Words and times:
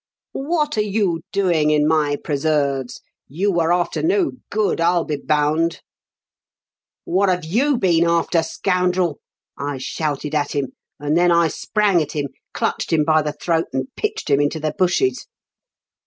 'What 0.31 0.77
a.re 0.79 0.87
you 0.87 1.21
doing 1.31 1.69
in 1.69 1.87
my 1.87 2.17
preserves? 2.23 3.01
You 3.27 3.59
are 3.59 3.67
«,fter 3.69 4.03
no 4.03 4.31
good, 4.49 4.81
I'll 4.81 5.03
be 5.05 5.17
bound.' 5.17 5.81
"* 6.67 7.15
What 7.15 7.29
have 7.29 7.45
you 7.45 7.77
been 7.77 8.05
after, 8.05 8.41
scoundrel?' 8.41 9.19
I 9.59 9.77
shouted 9.77 10.33
at 10.33 10.53
him, 10.55 10.69
and 10.99 11.15
then 11.15 11.31
I 11.31 11.49
sprang 11.49 12.01
at 12.01 12.13
him, 12.13 12.29
clutched 12.51 12.91
him 12.91 13.03
by 13.05 13.21
the 13.21 13.33
throat, 13.33 13.67
and 13.73 13.89
pitched 13.95 14.27
him 14.27 14.41
into 14.41 14.59
the 14.59 14.73
bushes. 14.75 15.27